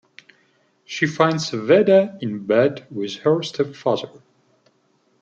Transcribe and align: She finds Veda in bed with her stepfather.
She 0.83 1.05
finds 1.05 1.51
Veda 1.51 2.17
in 2.23 2.47
bed 2.47 2.87
with 2.89 3.17
her 3.17 3.43
stepfather. 3.43 4.09